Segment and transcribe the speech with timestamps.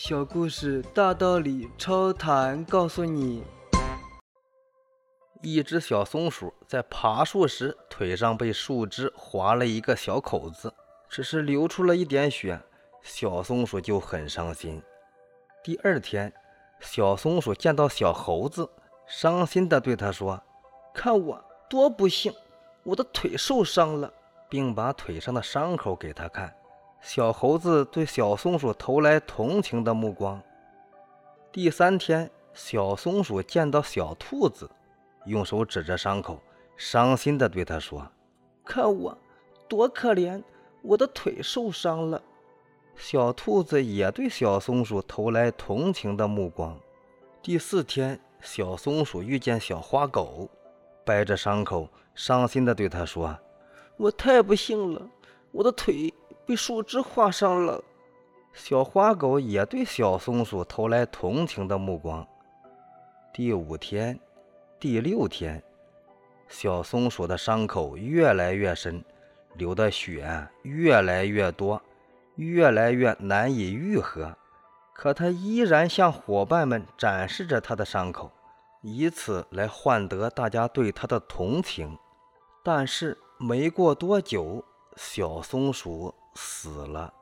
[0.00, 3.42] 小故事大道理，超谈告诉你：
[5.42, 10.72] 一只小松鼠在爬树时，腿上被树枝划了一个小口子，
[11.08, 12.60] 只是流出了一点血，
[13.02, 14.80] 小松鼠就很伤心。
[15.64, 16.32] 第二天，
[16.78, 18.70] 小松鼠见到小猴子，
[19.04, 20.40] 伤心地对他说
[20.94, 22.32] ：“看我多不幸，
[22.84, 24.14] 我的腿受伤了。”
[24.48, 26.54] 并把腿上的伤口给他看。
[27.00, 30.40] 小猴子对小松鼠投来同情的目光。
[31.52, 34.68] 第三天，小松鼠见到小兔子，
[35.24, 36.38] 用手指着伤口，
[36.76, 38.06] 伤心地对他说
[38.64, 39.16] ：“看我
[39.68, 40.42] 多可怜，
[40.82, 42.20] 我的腿受伤了。”
[42.96, 46.76] 小兔子也对小松鼠投来同情的目光。
[47.40, 50.48] 第四天，小松鼠遇见小花狗，
[51.04, 53.38] 掰着伤口，伤心地对他说
[53.96, 55.08] ：“我太不幸了，
[55.52, 56.12] 我的腿……”
[56.48, 57.84] 被树枝划伤了，
[58.54, 62.26] 小花狗也对小松鼠投来同情的目光。
[63.34, 64.18] 第五天、
[64.80, 65.62] 第六天，
[66.48, 69.04] 小松鼠的伤口越来越深，
[69.56, 71.82] 流的血越来越多，
[72.36, 74.34] 越来越难以愈合。
[74.94, 78.32] 可它依然向伙伴们展示着它的伤口，
[78.80, 81.98] 以此来换得大家对它的同情。
[82.64, 84.64] 但是没过多久，
[84.96, 86.14] 小松鼠。
[86.40, 87.12] 死了。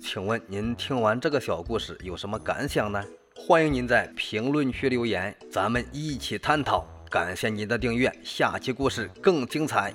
[0.00, 3.04] 请问您听完这个小故事有什么感想呢？
[3.34, 6.86] 欢迎您在评论区留言，咱们一起探讨。
[7.10, 9.92] 感谢您的订阅，下期故事更精彩。